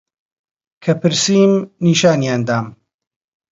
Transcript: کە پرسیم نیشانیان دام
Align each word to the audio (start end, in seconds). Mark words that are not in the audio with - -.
کە 0.83 0.93
پرسیم 1.01 1.51
نیشانیان 1.85 2.41
دام 2.47 2.65